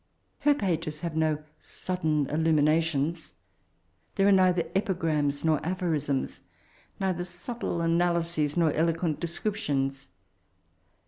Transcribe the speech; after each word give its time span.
Her 0.39 0.55
pages 0.55 1.01
have 1.01 1.15
no 1.15 1.43
sudden 1.59 2.25
illuminations. 2.31 3.33
There 4.15 4.27
are 4.27 4.31
neither 4.31 4.63
epigrams 4.75 5.45
nor 5.45 5.63
aphorisms, 5.63 6.41
neither 6.99 7.23
subtle 7.23 7.81
analyses 7.81 8.57
nor 8.57 8.73
eloquent 8.73 9.19
descriptions. 9.19 10.09